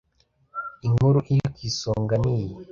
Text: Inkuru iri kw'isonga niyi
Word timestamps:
Inkuru 0.85 1.19
iri 1.33 1.47
kw'isonga 1.55 2.15
niyi 2.21 2.53